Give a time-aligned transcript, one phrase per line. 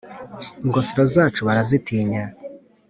[0.63, 2.23] Ingofero zacu barazitinya